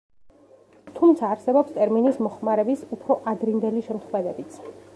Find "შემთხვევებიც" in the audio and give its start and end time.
3.91-4.59